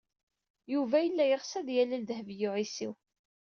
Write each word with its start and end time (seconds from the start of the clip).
Yuba 0.73 0.97
yella 1.01 1.25
yeɣs 1.27 1.51
ad 1.59 1.67
yalel 1.75 2.03
Dehbiya 2.05 2.49
u 2.49 2.51
Ɛisiw. 2.59 2.93